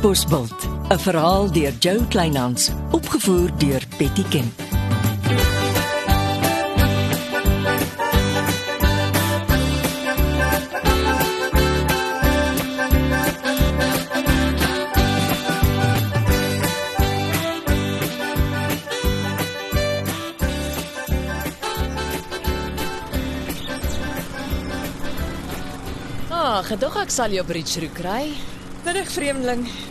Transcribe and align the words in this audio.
Katbosveld, 0.00 0.68
'n 0.88 0.98
verhaal 0.98 1.52
deur 1.52 1.72
Jo 1.78 2.00
Kleinhans, 2.08 2.70
opgevoer 2.90 3.50
deur 3.58 3.82
Betty 3.98 4.24
Kemp. 4.32 4.60
Ah, 26.30 26.64
gedog 26.64 26.96
ek 26.96 27.10
sal 27.10 27.36
jou 27.36 27.44
Bridge 27.44 27.90
kry. 27.92 28.32
Middag 28.84 29.12
vreemdeling. 29.12 29.89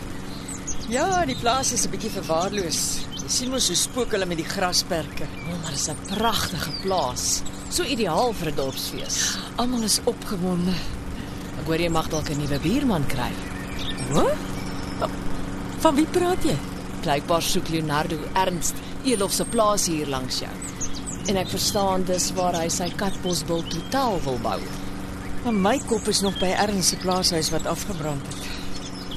Ja, 0.90 1.22
die 1.22 1.36
plaas 1.38 1.68
is 1.70 1.84
'n 1.86 1.90
bietjie 1.90 2.10
verwaarloos. 2.10 2.78
Jy 3.22 3.28
sien 3.30 3.50
mos 3.50 3.68
hoe 3.68 3.76
spook 3.76 4.10
hulle 4.10 4.26
met 4.26 4.40
die 4.40 4.48
grasperke. 4.54 5.22
Oh, 5.46 5.62
maar 5.62 5.70
dis 5.70 5.88
'n 5.88 5.96
pragtige 6.16 6.72
plaas. 6.82 7.42
So 7.70 7.84
ideaal 7.84 8.32
vir 8.32 8.50
'n 8.50 8.56
dorpsfees. 8.56 9.36
Almal 9.56 9.82
is 9.82 10.00
opgewonde. 10.04 10.74
Ek 11.60 11.66
hoor 11.66 11.78
jy 11.78 11.88
mag 11.88 12.08
dalk 12.08 12.28
'n 12.30 12.38
nuwe 12.38 12.58
buurman 12.58 13.06
kry. 13.06 13.30
Wat? 14.12 15.10
Van 15.78 15.94
wie 15.94 16.06
praat 16.06 16.42
jy? 16.42 16.58
Blykbaar 17.02 17.42
soek 17.42 17.68
Leonardo 17.68 18.18
Ernst 18.34 18.74
Elof 19.04 19.32
se 19.32 19.44
plaas 19.44 19.86
hier 19.86 20.08
langs 20.08 20.38
jou. 20.38 20.52
En 21.26 21.36
ek 21.36 21.48
verstaan 21.48 22.02
dis 22.04 22.32
waar 22.32 22.54
hy 22.54 22.68
sy 22.68 22.90
katbosbil 22.96 23.62
totaal 23.68 24.20
wil 24.24 24.38
bou. 24.38 24.60
Maar 25.44 25.54
my 25.54 25.80
kop 25.86 26.08
is 26.08 26.20
nog 26.20 26.38
by 26.38 26.46
Ernst 26.46 26.88
se 26.88 26.96
plaashuis 26.96 27.50
wat 27.50 27.66
afgebrand 27.66 28.26
het. 28.26 28.50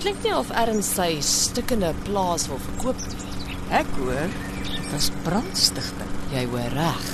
Klink 0.03 0.25
nie 0.25 0.33
of 0.35 0.49
Ernst 0.51 0.97
sy 0.97 1.21
stukkende 1.23 1.93
plaas 2.03 2.49
wil 2.51 2.57
verkoop 2.59 3.03
nie. 3.07 3.53
Ek 3.71 3.87
hoor 4.01 4.33
dit 4.65 4.89
was 4.91 5.05
brandstigting. 5.23 6.09
Jy 6.33 6.41
hoor 6.51 6.75
reg. 6.75 7.05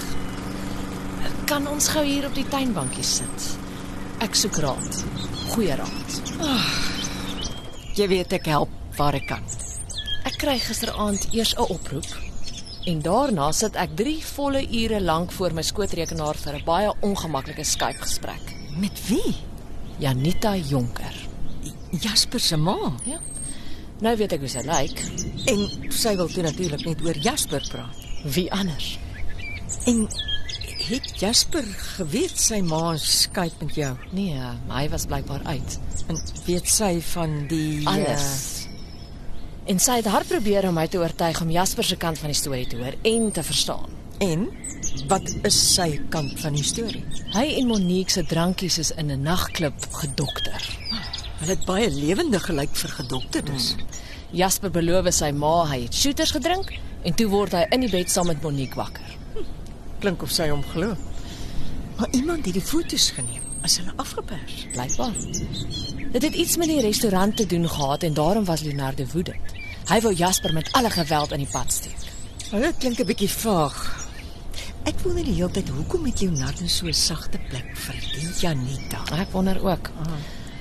Kan 1.51 1.67
ons 1.69 1.91
gou 1.93 2.01
hier 2.01 2.25
op 2.25 2.33
die 2.33 2.47
tuinbankie 2.49 3.05
sit? 3.05 3.45
Ek 4.25 4.33
soek 4.33 4.57
raad. 4.65 5.03
Goeie 5.51 5.77
raad. 5.77 6.17
Jy 7.93 8.09
weet 8.09 8.33
ek 8.39 8.49
help 8.49 8.73
waar 8.97 9.19
ek 9.21 9.29
kan. 9.35 9.45
Ek 10.25 10.41
kry 10.41 10.57
gisteraand 10.57 11.29
eers 11.29 11.53
'n 11.61 11.69
oproep 11.69 12.09
en 12.89 13.05
daarna 13.05 13.51
sit 13.53 13.77
ek 13.77 13.93
3 14.01 14.17
volle 14.33 14.65
ure 14.65 14.99
lank 14.99 15.31
voor 15.37 15.53
my 15.53 15.61
skootrekenaar 15.61 16.41
vir 16.41 16.57
'n 16.57 16.65
baie 16.65 16.89
ongemaklike 17.05 17.63
Skype 17.63 18.01
gesprek. 18.01 18.55
Met 18.81 18.97
wie? 19.07 19.35
Janita 19.99 20.55
Jonker. 20.55 21.18
Jasper 21.91 22.39
se 22.39 22.57
ma. 22.57 22.77
Ja. 23.05 23.19
Nou 23.99 24.15
weet 24.17 24.31
ek 24.31 24.43
hoe 24.45 24.51
sy 24.51 24.63
lyk. 24.67 25.01
En 25.51 25.91
sy 25.91 26.15
wil 26.15 26.31
toe 26.31 26.43
natuurlik 26.45 26.85
net 26.85 27.03
oor 27.05 27.17
Jasper 27.17 27.65
praat. 27.71 28.07
Wie 28.23 28.47
anders? 28.53 28.97
En 29.89 30.05
het 30.89 31.11
Jasper 31.19 31.65
geweet 31.97 32.39
sy 32.39 32.61
ma 32.65 32.95
Skype 32.97 33.65
met 33.65 33.75
jou? 33.75 33.91
Nee, 34.15 34.39
hy 34.69 34.85
was 34.89 35.05
blykbaar 35.05 35.43
uit. 35.45 35.77
En 36.07 36.17
weet 36.45 36.67
sy 36.67 36.95
van 37.11 37.45
die 37.51 37.87
Alles. 37.87 38.65
En 39.69 39.77
sy 39.79 39.99
het 39.99 40.09
hard 40.09 40.27
probeer 40.27 40.65
om 40.65 40.77
my 40.79 40.87
te 40.89 40.97
oortuig 40.97 41.41
om 41.43 41.51
Jasper 41.53 41.85
se 41.85 41.97
kant 42.01 42.17
van 42.17 42.31
die 42.31 42.39
storie 42.39 42.67
te 42.67 42.79
hoor 42.79 42.95
en 43.05 43.31
te 43.31 43.43
verstaan. 43.45 43.85
uh, 43.85 43.99
en 44.19 44.47
wat 45.07 45.29
is 45.47 45.57
sy 45.75 45.99
kant 46.11 46.33
van 46.41 46.55
die 46.57 46.65
storie? 46.65 47.03
Hy 47.33 47.45
en 47.59 47.69
Monique 47.69 48.11
se 48.11 48.23
drankies 48.27 48.79
is 48.81 48.91
in 48.91 49.11
'n 49.11 49.21
nagklub 49.21 49.75
gedokter. 49.91 50.61
Hulle 51.39 51.55
het 51.55 51.65
baie 51.65 51.89
lewendig 51.89 52.45
gelyk 52.45 52.75
vir 52.75 52.95
gedokterdes. 52.97 53.73
Hmm. 53.75 53.99
Jasper 54.35 54.71
beloof 54.71 55.07
sy 55.15 55.31
ma 55.33 55.65
hy 55.71 55.83
het 55.87 55.95
shooters 55.95 56.35
gedrink 56.35 56.73
en 57.07 57.15
toe 57.15 57.29
word 57.31 57.55
hy 57.57 57.63
in 57.73 57.85
die 57.85 57.91
bed 57.91 58.11
saam 58.11 58.27
met 58.29 58.41
Monique 58.43 58.77
wakker. 58.77 59.15
Klink 60.03 60.23
of 60.23 60.33
sy 60.35 60.49
hom 60.51 60.63
glo. 60.73 60.95
Maar 61.97 62.11
iemand 62.15 62.45
het 62.45 62.55
die 62.55 62.63
foto's 62.63 63.09
geneem 63.15 63.43
as 63.63 63.77
hulle 63.79 63.95
afgepers. 63.99 64.65
Blykbaar. 64.75 65.15
Dit 66.13 66.21
het 66.23 66.35
iets 66.35 66.57
met 66.57 66.69
die 66.71 66.81
restaurant 66.81 67.35
te 67.37 67.45
doen 67.45 67.67
gehad 67.69 68.03
en 68.03 68.13
daarom 68.13 68.45
was 68.45 68.61
Leonardo 68.61 69.05
woedend. 69.13 69.55
Hy 69.89 69.99
wou 70.05 70.13
Jasper 70.13 70.53
met 70.53 70.71
alle 70.77 70.89
geweld 70.93 71.31
in 71.35 71.43
die 71.43 71.51
pad 71.51 71.73
steek. 71.73 72.07
Hulle 72.51 72.73
klink 72.77 72.99
'n 72.99 73.05
bietjie 73.05 73.29
vaag. 73.29 74.07
Ek 74.83 75.05
net 75.05 75.25
die 75.25 75.33
hele 75.33 75.51
tyd 75.51 75.69
hoekom 75.69 76.05
het 76.05 76.21
Leonardo 76.21 76.67
so 76.67 76.85
'n 76.87 76.93
sagte 76.93 77.39
plek 77.49 77.75
vir 77.75 77.95
die 78.13 78.27
Janita? 78.39 79.01
Ek 79.17 79.31
wonder 79.31 79.57
ook. 79.63 79.89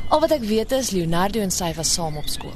Al 0.08 0.20
wat 0.24 0.32
ek 0.32 0.44
weet 0.48 0.72
is 0.72 0.90
Leonardo 0.96 1.40
en 1.44 1.52
sy 1.52 1.68
was 1.76 1.90
saam 1.92 2.16
op 2.16 2.28
skool. 2.32 2.54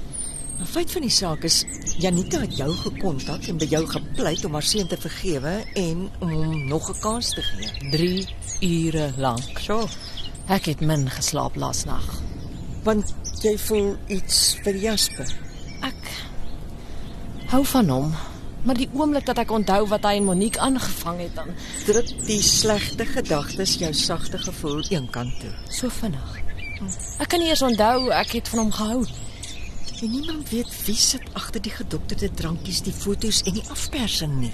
Maar 0.59 0.69
feit 0.71 0.93
van 0.95 1.03
die 1.05 1.13
saak 1.13 1.45
is 1.45 1.63
Janita 2.01 2.41
het 2.41 2.55
jou 2.57 2.71
gekontak 2.85 3.49
en 3.51 3.59
by 3.61 3.67
jou 3.69 3.83
gepleit 3.91 4.45
om 4.47 4.55
haar 4.57 4.65
seun 4.67 4.89
te 4.89 4.97
vergewe 5.01 5.53
en 5.77 6.07
om 6.25 6.31
hom 6.33 6.69
nog 6.69 6.89
'n 6.91 7.01
kans 7.03 7.29
te 7.35 7.43
gee. 7.43 7.91
3 7.91 8.27
ure 8.61 9.13
lank. 9.17 9.59
So, 9.61 9.89
Ek 10.49 10.65
het 10.67 10.81
min 10.81 11.09
geslaap 11.11 11.57
laas 11.57 11.85
nag. 11.85 12.21
want 12.85 13.15
jy 13.43 13.57
voel 13.59 13.97
iets 14.09 14.57
vir 14.65 14.75
Jasper. 14.77 15.29
Ek 15.83 16.11
hou 17.47 17.65
van 17.65 17.89
hom, 17.89 18.15
maar 18.65 18.75
die 18.75 18.89
oomblik 18.93 19.27
dat 19.27 19.39
ek 19.39 19.51
onthou 19.51 19.87
wat 19.89 20.03
hy 20.03 20.17
en 20.17 20.25
Monique 20.25 20.59
aangevang 20.61 21.19
het 21.21 21.35
dan 21.35 21.49
Druk 21.87 22.27
die 22.27 22.43
slegte 22.43 23.05
gedagtes 23.07 23.75
jou 23.79 23.93
sagte 23.93 24.39
gevoel 24.39 24.83
eenkant 24.91 25.41
toe. 25.41 25.51
so 25.71 25.89
vinnig. 25.89 26.41
Ek 27.23 27.29
kan 27.33 27.43
nie 27.43 27.51
eens 27.53 27.63
onthou 27.63 28.11
ek 28.15 28.39
het 28.39 28.49
van 28.53 28.65
hom 28.65 28.73
gehou. 28.73 29.03
En 30.03 30.11
niemand 30.11 30.49
weet 30.51 30.71
wie 30.87 30.99
sit 30.99 31.23
agter 31.39 31.63
die 31.63 31.71
gedokterde 31.71 32.31
drankies, 32.35 32.83
die 32.83 32.95
fotos 32.95 33.43
en 33.47 33.55
die 33.55 33.67
afpersing 33.71 34.33
nie. 34.41 34.53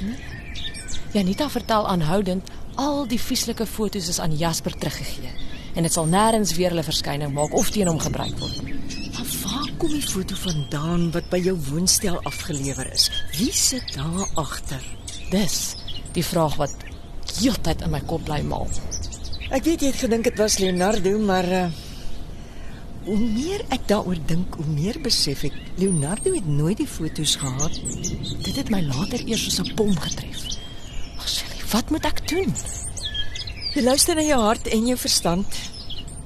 Janita 1.14 1.48
vertel 1.48 1.88
aanhoudend 1.88 2.50
al 2.76 3.06
die 3.08 3.20
vieslike 3.20 3.66
foto's 3.66 4.10
is 4.12 4.20
aan 4.20 4.36
Jasper 4.36 4.76
teruggegee 4.76 5.32
en 5.78 5.86
dit 5.86 5.94
sal 5.94 6.08
nêrens 6.10 6.52
weer 6.56 6.72
hulle 6.72 6.84
verskyning 6.84 7.32
maak 7.34 7.54
of 7.56 7.70
teen 7.72 7.88
hom 7.88 8.00
gebruik 8.02 8.34
word. 8.42 8.60
Maar 9.14 9.32
waar 9.42 9.72
kom 9.80 9.92
die 9.94 10.04
foto 10.04 10.36
vandaan 10.38 11.08
wat 11.14 11.28
by 11.32 11.40
jou 11.42 11.54
woonstel 11.68 12.18
afgelewer 12.28 12.88
is? 12.92 13.08
Wie 13.38 13.52
sit 13.54 13.94
daar 13.94 14.28
agter? 14.42 14.84
Dis 15.30 15.76
die 16.16 16.24
vraag 16.24 16.56
wat 16.60 16.74
heeltyd 17.38 17.84
in 17.86 17.92
my 17.94 18.00
kop 18.10 18.24
bly 18.26 18.40
maal. 18.44 18.68
Ek 19.48 19.64
weet 19.64 19.80
jy 19.80 19.92
het 19.92 20.02
gedink 20.02 20.26
dit 20.28 20.40
was 20.40 20.58
Leonardo, 20.60 21.14
maar 21.24 21.46
uh, 21.48 21.66
hoe 23.08 23.18
meer 23.18 23.62
ek 23.72 23.86
daaroor 23.88 24.18
dink, 24.28 24.58
hoe 24.60 24.66
meer 24.74 24.98
besef 25.00 25.46
ek 25.48 25.56
Leonardo 25.80 26.34
het 26.34 26.46
nooit 26.48 26.76
die 26.80 26.88
fotos 26.88 27.36
gehad 27.40 27.78
nie. 27.86 28.18
Dit 28.44 28.58
het 28.60 28.72
my 28.72 28.82
later 28.84 29.22
eers 29.24 29.46
soos 29.46 29.60
'n 29.64 29.74
bom 29.78 29.94
getref. 29.96 30.44
Ag, 31.16 31.28
Shelly, 31.28 31.62
wat 31.72 31.90
moet 31.90 32.04
ek 32.04 32.20
doen? 32.28 32.52
Jy 33.74 33.82
luister 33.82 34.14
na 34.14 34.22
jou 34.22 34.40
hart 34.40 34.68
en 34.68 34.86
jou 34.86 34.96
verstand 34.98 35.46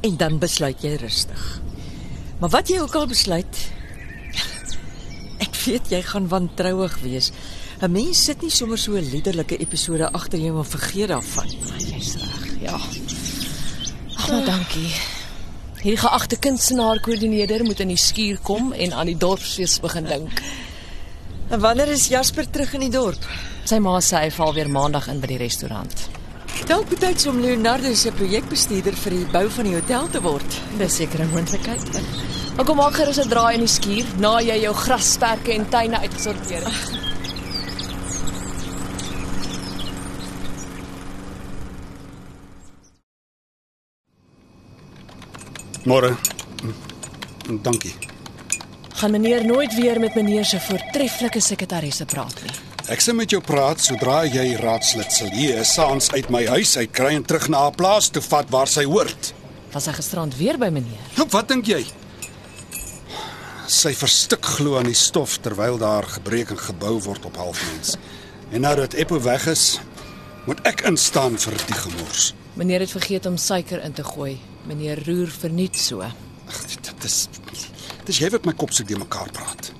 en 0.02 0.16
dan 0.16 0.38
besluit 0.38 0.82
jy 0.82 0.96
rustig. 0.96 1.60
Maar 2.40 2.50
wat 2.50 2.68
jy 2.68 2.80
ook 2.80 2.94
al 2.94 3.06
besluit, 3.06 3.70
ek 5.46 5.54
weet 5.64 5.90
jy 5.90 6.02
gaan 6.02 6.28
wantrouig 6.28 6.98
wees. 7.02 7.32
'n 7.82 7.90
Mens 7.90 8.24
sit 8.24 8.42
nie 8.42 8.50
sommer 8.50 8.78
so 8.78 8.94
'n 8.94 9.10
liderlike 9.10 9.58
episode 9.58 10.12
agter 10.12 10.38
jou 10.38 10.58
en 10.58 10.64
vergeet 10.64 11.08
daarvan. 11.08 11.48
Jy's 11.78 12.14
reg, 12.14 12.60
ja. 12.60 12.78
Ag, 14.14 14.30
maar 14.30 14.44
dankie. 14.44 15.21
Hierdie 15.82 15.98
geagte 15.98 16.36
kunstenaar-koördineerder 16.38 17.64
moet 17.66 17.80
in 17.82 17.90
die 17.90 17.98
skuur 17.98 18.36
kom 18.46 18.68
en 18.70 18.92
aan 18.94 19.08
die 19.10 19.16
dorpsfees 19.18 19.80
begin 19.82 20.06
dink. 20.06 20.42
En 21.50 21.58
wanneer 21.64 21.90
is 21.90 22.04
Jasper 22.06 22.46
terug 22.46 22.76
in 22.78 22.84
die 22.84 22.90
dorp? 22.94 23.24
Sy 23.66 23.80
ma 23.82 23.96
sê 23.98 24.20
hy 24.22 24.28
val 24.30 24.54
weer 24.54 24.70
maandag 24.70 25.08
in 25.10 25.18
by 25.18 25.32
die 25.32 25.40
restaurant. 25.42 26.06
Dalk 26.70 26.86
betyds 26.92 27.26
om 27.26 27.42
Leonardo 27.42 27.90
se 27.98 28.14
projekbestuurder 28.14 28.94
vir 28.94 29.16
die 29.18 29.26
bou 29.34 29.48
van 29.56 29.72
die 29.72 29.74
hotel 29.74 30.06
te 30.14 30.22
word. 30.22 30.60
Dis 30.78 31.00
seker 31.02 31.24
'n 31.26 31.34
moontlikheid. 31.34 32.02
Maar 32.56 32.64
kom 32.64 32.76
maak 32.76 32.94
gerus 32.94 33.18
'n 33.18 33.28
draai 33.28 33.54
in 33.54 33.66
die 33.66 33.74
skuur 33.78 34.06
na 34.18 34.38
jy 34.38 34.62
jou 34.62 34.74
grasperke 34.74 35.52
en 35.52 35.68
tuine 35.68 35.98
uitgesorteer 35.98 36.62
het. 36.62 37.11
Môre. 45.84 46.14
Dankie. 47.62 47.94
Gaan 49.02 49.10
meneer 49.10 49.46
nooit 49.46 49.74
weer 49.74 50.00
met 50.00 50.14
meneer 50.14 50.44
se 50.44 50.60
voortreffelike 50.60 51.40
sekretaresse 51.40 52.04
praat 52.04 52.42
nie. 52.44 52.54
Ek 52.90 53.02
sal 53.02 53.16
met 53.18 53.30
jou 53.30 53.40
praat 53.42 53.82
sodra 53.82 54.20
jy 54.26 54.56
raadslid 54.58 55.10
sal 55.14 55.30
hier 55.34 55.62
saans 55.66 56.10
uit 56.14 56.28
my 56.34 56.44
huis 56.54 56.76
uit 56.76 56.90
kry 56.94 57.14
en 57.16 57.24
terug 57.26 57.48
na 57.50 57.64
haar 57.64 57.74
plaas 57.78 58.10
toe 58.14 58.22
vat 58.22 58.50
waar 58.50 58.70
sy 58.70 58.84
hoort. 58.86 59.32
Was 59.72 59.88
hy 59.88 59.94
gisterand 59.96 60.36
weer 60.38 60.58
by 60.60 60.68
meneer? 60.74 61.02
Nou, 61.16 61.26
wat 61.34 61.50
dink 61.50 61.70
jy? 61.70 61.80
Sy 63.70 63.94
verstik 63.96 64.44
glo 64.58 64.76
aan 64.78 64.90
die 64.90 64.98
stof 64.98 65.38
terwyl 65.42 65.80
daar 65.80 66.06
gebreek 66.18 66.52
en 66.54 66.60
gebou 66.60 66.98
word 67.06 67.26
op 67.26 67.38
halfmens. 67.40 67.96
En 68.52 68.66
nou 68.66 68.74
dat 68.82 68.94
Eppo 68.94 69.18
weg 69.24 69.46
is, 69.50 69.80
moet 70.46 70.62
ek 70.68 70.84
instaan 70.90 71.38
vir 71.40 71.58
die 71.66 71.78
gemors. 71.86 72.32
Meneer 72.54 72.80
het 72.84 72.90
vergeet 72.90 73.26
om 73.26 73.36
suiker 73.36 73.82
in 73.82 73.92
te 73.92 74.04
gooi. 74.04 74.38
Meneer 74.68 75.00
roer 75.06 75.28
verniet 75.28 75.78
so. 75.78 76.00
Ag, 76.02 76.64
dit 76.68 77.04
is 77.04 77.28
dis 78.04 78.18
jy 78.18 78.28
wat 78.34 78.44
my 78.44 78.52
kop 78.58 78.72
so 78.74 78.84
de 78.84 78.98
mekaar 78.98 79.30
praat. 79.32 79.70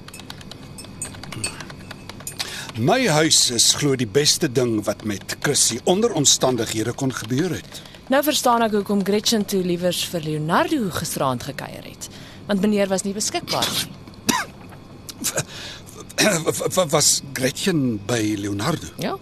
My 2.80 3.02
huis 3.04 3.50
is 3.52 3.74
glo 3.76 3.96
die 4.00 4.08
beste 4.08 4.48
ding 4.48 4.78
wat 4.86 5.04
met 5.04 5.36
Chrissy 5.44 5.80
onder 5.84 6.12
omstandighede 6.16 6.94
kon 6.96 7.12
gebeur 7.12 7.50
het. 7.58 7.82
Nou 8.08 8.22
verstaan 8.24 8.64
ek 8.64 8.72
hoekom 8.78 9.04
Gretchen 9.04 9.44
toe 9.44 9.60
liewers 9.64 10.04
vir 10.08 10.24
Leonardo 10.24 10.88
gisteraand 10.96 11.44
gekuier 11.50 11.84
het, 11.84 12.08
want 12.48 12.64
meneer 12.64 12.88
was 12.88 13.04
nie 13.04 13.12
beskikbaar 13.16 13.68
nie. 13.68 13.90
was 16.94 17.20
Gretchen 17.36 18.00
by 18.06 18.34
Leonardo? 18.38 18.88
Ja. 18.96 19.18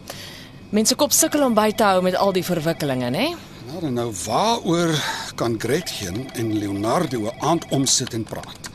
Mense 0.70 0.94
kop 0.94 1.10
sukkel 1.10 1.42
om 1.42 1.54
by 1.56 1.72
te 1.74 1.82
hou 1.82 2.02
met 2.06 2.14
al 2.14 2.30
die 2.30 2.44
verwikkelinge, 2.46 3.08
né? 3.10 3.24
Nou, 3.72 3.88
nou 3.90 4.04
waaroor 4.22 4.92
kan 5.34 5.56
Gretchen 5.58 6.28
en 6.38 6.52
Leonardo 6.58 7.26
'n 7.26 7.34
aand 7.42 7.64
omsit 7.74 8.14
en 8.14 8.22
praat? 8.22 8.70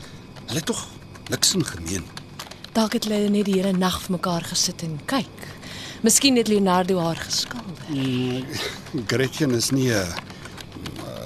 Hulle 0.46 0.58
het 0.58 0.66
tog 0.66 0.86
niks 1.30 1.54
in 1.54 1.64
gemeen. 1.64 2.04
Dalk 2.72 2.92
het 2.92 3.04
hulle 3.04 3.28
net 3.28 3.44
die 3.44 3.54
hele 3.54 3.72
nag 3.72 4.02
vir 4.02 4.12
mekaar 4.12 4.44
gesit 4.44 4.82
en 4.82 5.00
kyk. 5.06 5.38
Miskien 6.02 6.36
het 6.36 6.48
Leonardo 6.48 6.98
haar 6.98 7.16
geskilder. 7.16 8.44
Gretchen 9.06 9.50
is 9.54 9.70
nie 9.70 9.90
'n 9.92 10.14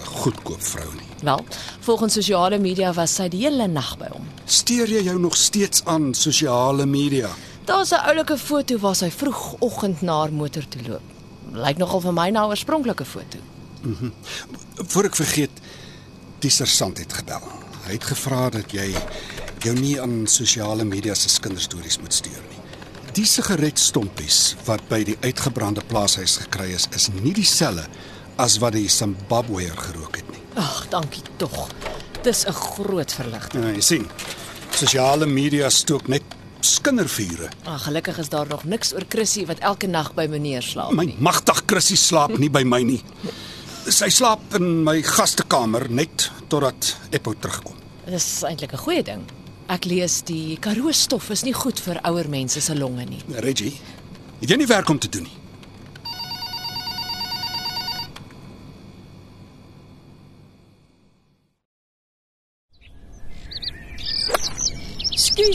goedkoop 0.05 0.63
vrou 0.63 0.95
nie. 0.95 1.11
Wel, 1.23 1.45
volgens 1.81 2.15
sosiale 2.15 2.59
media 2.59 2.93
was 2.93 3.15
sy 3.15 3.29
die 3.29 3.41
hele 3.41 3.67
nag 3.67 3.99
by 3.99 4.07
hom. 4.13 4.27
Steur 4.45 4.89
jy 4.89 5.03
jou 5.03 5.19
nog 5.19 5.37
steeds 5.37 5.85
aan 5.85 6.15
sosiale 6.15 6.87
media? 6.87 7.29
Daar's 7.71 7.91
'n 7.91 8.03
oulike 8.11 8.39
foto 8.39 8.79
waar 8.79 8.97
sy 8.97 9.11
vroegoggend 9.11 10.01
na 10.01 10.13
haar 10.19 10.33
motor 10.33 10.69
toe 10.69 10.83
loop. 10.89 11.07
Lyk 11.53 11.77
nogal 11.77 12.01
vir 12.01 12.13
my 12.13 12.31
na 12.31 12.43
'n 12.43 12.49
oorspronklike 12.49 13.05
foto. 13.05 13.39
Voor 14.93 15.05
ek 15.05 15.17
vergeet, 15.17 15.51
die 16.39 16.51
sersant 16.51 16.99
het 16.99 17.13
gebel. 17.13 17.43
Hy 17.87 17.93
het 17.93 18.05
gevra 18.05 18.49
dat 18.51 18.73
jy 18.73 18.95
jou 19.59 19.75
nie 19.81 20.01
aan 20.01 20.27
sosiale 20.27 20.85
media 20.85 21.15
se 21.15 21.41
kinderstories 21.41 21.99
moet 21.99 22.15
stuur 22.15 22.43
nie. 22.51 22.59
Die 23.13 23.27
sigaretstompies 23.27 24.55
wat 24.65 24.89
by 24.89 25.05
die 25.05 25.17
uitgebrande 25.21 25.83
plaashuis 25.87 26.37
gekry 26.37 26.75
is, 26.75 26.89
is 26.95 27.09
nie 27.23 27.33
dieselfde 27.33 27.87
as 28.37 28.59
wat 28.59 28.73
die 28.73 28.89
Zimbabweër 28.89 29.77
gerook 29.77 30.17
het 30.17 30.31
nie. 30.31 30.43
Ag, 30.55 30.87
dankie 30.89 31.23
tog. 31.37 31.69
Dis 32.23 32.45
'n 32.47 32.53
groot 32.53 33.13
verligting. 33.13 33.63
Nou, 33.63 33.75
jy 33.75 33.81
sien, 33.81 34.11
sosiale 34.71 35.27
media 35.27 35.71
stook 35.71 36.09
net 36.09 36.23
skindervure. 36.67 37.49
Ag, 37.65 37.83
gelukkig 37.85 38.19
is 38.19 38.29
daar 38.29 38.49
nog 38.49 38.65
niks 38.65 38.93
oor 38.95 39.05
Chrissy 39.09 39.47
wat 39.47 39.59
elke 39.59 39.87
nag 39.87 40.13
by 40.15 40.27
meneer 40.31 40.63
slaap 40.63 40.93
My 40.93 41.05
nie. 41.05 41.17
magtig 41.19 41.63
Chrissy 41.67 41.97
slaap 41.97 42.39
nie 42.39 42.51
by 42.51 42.63
my 42.65 42.83
nie. 42.83 43.01
Sy 44.01 44.09
slaap 44.13 44.41
in 44.59 44.83
my 44.85 45.01
gastekamer 45.03 45.89
net 45.91 46.31
totdat 46.49 46.97
Eppo 47.11 47.33
terugkom. 47.35 47.75
Dis 48.07 48.43
eintlik 48.43 48.73
'n 48.73 48.79
goeie 48.85 49.03
ding. 49.03 49.23
Ek 49.69 49.85
lees 49.85 50.23
die 50.27 50.57
Karoo 50.61 50.93
stof 50.93 51.31
is 51.31 51.45
nie 51.45 51.53
goed 51.55 51.79
vir 51.81 52.01
ouer 52.05 52.29
mense 52.29 52.61
se 52.61 52.75
longe 52.75 53.05
nie. 53.05 53.23
Reggie, 53.39 53.73
het 54.41 54.51
jy 54.51 54.57
nie 54.57 54.67
werk 54.67 54.89
om 54.89 54.99
te 54.99 55.09
doen 55.09 55.23
nie? 55.23 55.37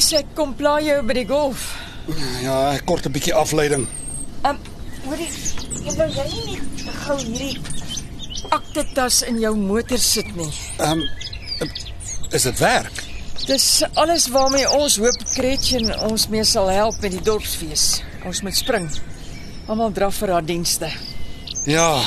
Skus, 0.05 0.19
ek 0.21 0.35
kom 0.37 0.51
pla 0.53 0.75
jou 0.85 0.99
by 1.01 1.13
die 1.17 1.25
golf. 1.25 1.61
Ja, 2.43 2.75
ek 2.75 2.83
kort 2.85 3.07
'n 3.07 3.11
bietjie 3.11 3.33
afleiding. 3.33 3.87
Um, 4.45 4.57
hoorie, 5.01 5.29
jy 5.81 5.93
wou 5.97 6.05
jy 6.13 6.25
nie 6.29 6.59
gou 7.05 7.15
hierdie 7.17 7.57
aktetas 8.53 9.23
in 9.25 9.39
jou 9.41 9.55
motor 9.57 9.97
sit 9.97 10.29
nie. 10.35 10.51
Ehm 10.77 11.01
um, 11.01 11.71
is 12.29 12.43
dit 12.43 12.59
werk? 12.59 13.01
Dis 13.47 13.81
alles 13.95 14.27
waarmee 14.29 14.69
ons 14.69 14.97
hoop 15.01 15.17
Gretchen 15.33 15.89
ons 16.11 16.27
mee 16.29 16.43
sal 16.43 16.69
help 16.69 17.01
met 17.01 17.11
die 17.11 17.23
dorpsfees. 17.25 18.03
Ons 18.25 18.43
moet 18.43 18.55
spring. 18.55 18.85
Almal 19.65 19.91
draf 19.91 20.21
vir 20.21 20.35
haar 20.37 20.45
dienste. 20.45 20.91
Ja, 21.65 22.03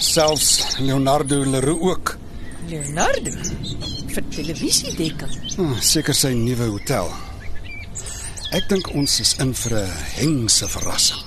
selfs 0.00 0.80
Leonardo 0.80 1.44
Leroux 1.44 1.94
ook. 1.94 2.18
Leonardo 2.66 3.30
vir 4.10 4.24
televisiedekking. 4.34 5.38
Oh, 5.58 5.78
Seker 5.78 6.14
sy 6.14 6.34
nuwe 6.34 6.74
hotel. 6.74 7.14
Ek 8.54 8.68
dink 8.70 8.92
ons 8.94 9.10
is 9.20 9.32
in 9.42 9.50
vir 9.58 9.72
'n 9.74 9.90
hengse 10.16 10.68
verrassing. 10.70 11.22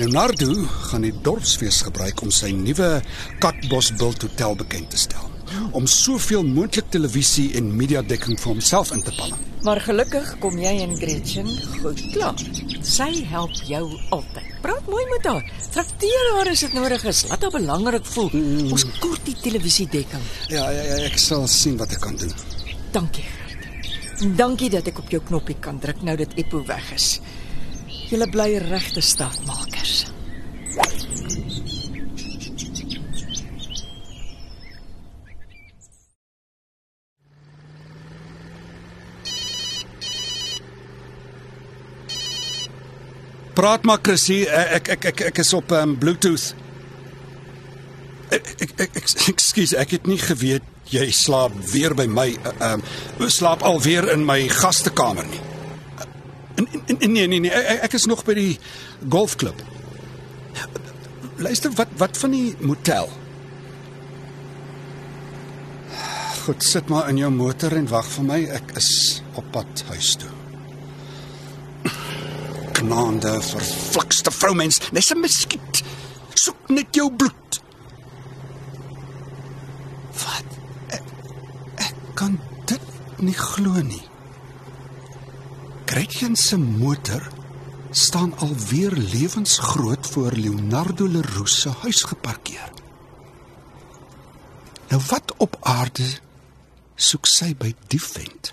Leonardo 0.00 0.64
gaan 0.88 1.02
die 1.02 1.12
dorpsfees 1.12 1.82
gebruik 1.82 2.22
om 2.22 2.30
sy 2.30 2.48
nuwe 2.50 3.02
Katbosbult 3.40 4.22
hotel 4.22 4.56
bekend 4.56 4.90
te 4.90 4.96
stel. 4.96 5.26
Om 5.72 5.86
soveel 5.86 6.44
moontlik 6.44 6.88
televisie 6.90 7.54
en 7.56 7.76
media 7.76 8.02
dekking 8.02 8.40
vir 8.40 8.52
homself 8.52 8.92
in 8.92 9.02
te 9.02 9.12
palm. 9.16 9.36
Maar 9.62 9.80
gelukkig 9.80 10.38
kom 10.38 10.58
jy 10.58 10.80
en 10.82 10.96
Gretchen 10.96 11.48
goed 11.82 12.00
klaar. 12.12 12.40
Sy 12.82 13.24
help 13.28 13.52
jou 13.66 13.84
altyd. 14.10 14.46
Praat 14.62 14.86
mooi 14.88 15.04
met 15.10 15.26
haar. 15.26 15.44
Trakteer 15.72 16.32
haar 16.36 16.48
as 16.48 16.60
dit 16.60 16.72
nodig 16.72 17.04
is. 17.04 17.24
Laat 17.28 17.42
haar 17.42 17.50
belangrik 17.50 18.06
voel. 18.06 18.30
Ons 18.70 18.86
kort 18.98 19.24
die 19.24 19.36
televisiedekking. 19.42 20.22
Ja, 20.48 20.70
ja, 20.70 20.82
ja, 20.82 21.04
ek 21.04 21.18
sal 21.18 21.46
sien 21.48 21.76
wat 21.76 21.92
ek 21.92 22.00
kan 22.00 22.16
doen. 22.16 22.32
Dankie, 22.92 23.24
Dankie 24.18 24.66
dat 24.66 24.88
ek 24.90 24.98
op 24.98 25.10
jou 25.14 25.20
knoppie 25.22 25.54
kan 25.62 25.76
druk 25.78 26.00
nou 26.02 26.16
dat 26.18 26.32
Eppo 26.34 26.58
weg 26.66 26.88
is. 26.96 27.20
Julle 28.10 28.26
bly 28.26 28.56
regte 28.64 29.00
staatmakers. 29.00 30.08
Praat 43.54 43.86
maar 43.86 44.02
Chrissy, 44.02 44.44
ek 44.50 44.90
ek 44.98 45.12
ek 45.12 45.26
ek 45.30 45.38
is 45.46 45.54
op 45.54 45.70
um, 45.70 45.94
Bluetooth. 45.98 46.54
Ek 48.30 48.48
ek 48.60 48.72
ek 48.80 48.96
ek- 48.96 49.28
ekskuus, 49.32 49.72
ek 49.74 49.90
het 49.90 50.06
nie 50.06 50.18
geweet 50.18 50.62
jy 50.90 51.10
slaap 51.12 51.52
weer 51.72 51.94
by 51.94 52.06
my 52.06 52.28
ehm 52.60 52.82
uh, 53.20 53.28
slaap 53.28 53.62
alweer 53.62 54.08
in 54.12 54.24
my 54.24 54.48
gastekamer 54.48 55.26
nie. 55.28 55.40
En 56.58 57.12
nee 57.12 57.26
nee 57.28 57.40
nee, 57.40 57.50
ek, 57.52 57.82
ek 57.88 57.92
is 57.94 58.06
nog 58.06 58.24
by 58.24 58.34
die 58.34 58.58
golfklub. 59.08 59.60
Luister, 61.38 61.70
wat 61.78 61.88
wat 61.96 62.16
van 62.18 62.30
die 62.34 62.56
motel? 62.60 63.08
Goed, 66.44 66.64
sit 66.64 66.88
maar 66.88 67.08
in 67.12 67.16
jou 67.20 67.30
motor 67.30 67.72
en 67.76 67.88
wag 67.92 68.06
vir 68.08 68.24
my. 68.24 68.38
Ek 68.56 68.72
is 68.80 68.88
op 69.36 69.44
pad 69.52 69.84
huis 69.92 70.14
toe. 70.16 70.30
Knaande 72.78 73.34
verflikste 73.42 74.30
vroumens, 74.32 74.80
nes 74.92 75.10
'n 75.12 75.20
muskiet. 75.20 75.82
Soek 76.34 76.68
net 76.68 76.94
jou 76.94 77.10
bloed. 77.12 77.60
Wat? 80.24 80.48
Ek, 80.88 81.02
ek 81.76 81.94
kan 82.14 82.38
dit 83.18 83.26
nie 83.26 83.34
glo 83.34 83.82
nie. 83.82 84.02
Gretchen 85.86 86.36
se 86.36 86.56
motor 86.56 87.22
staan 87.90 88.34
alweer 88.38 88.92
lewensgroot 88.92 90.06
voor 90.06 90.32
Leonardo 90.32 91.06
Leroux 91.06 91.60
se 91.60 91.70
huis 91.82 92.02
geparkeer. 92.02 92.70
Nou 94.88 95.02
wat 95.08 95.34
op 95.36 95.56
aarde 95.60 96.06
soek 96.94 97.26
sy 97.26 97.54
by 97.58 97.74
die 97.88 98.02
vent? 98.02 98.52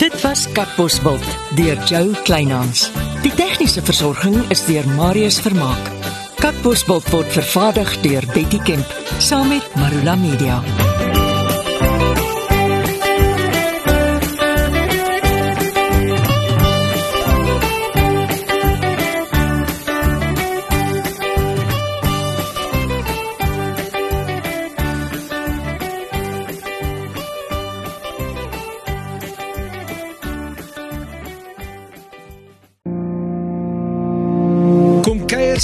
Dit 0.00 0.20
was 0.22 0.48
Katbosveld 0.52 1.24
deur 1.54 1.78
Joe 1.86 2.22
Kleinhans. 2.22 2.90
Die 3.20 3.32
tegniese 3.36 3.82
versorging 3.84 4.38
is 4.48 4.62
deur 4.64 4.86
Marius 4.96 5.40
Vermaak. 5.44 5.90
Katbosveld 6.40 7.10
word 7.12 7.28
vervaardig 7.36 7.92
deur 8.00 8.24
Betty 8.32 8.62
Kemp 8.64 8.96
saam 9.20 9.52
met 9.52 9.76
Marula 9.76 10.16
Media. 10.16 10.62